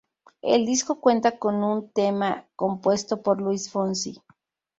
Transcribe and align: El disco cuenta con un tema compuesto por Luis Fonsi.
El 0.41 0.65
disco 0.65 0.99
cuenta 0.99 1.37
con 1.37 1.61
un 1.63 1.91
tema 1.91 2.47
compuesto 2.55 3.21
por 3.21 3.39
Luis 3.39 3.69
Fonsi. 3.71 4.19